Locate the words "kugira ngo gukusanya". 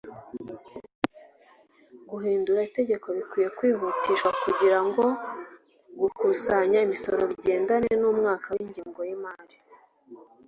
4.43-6.77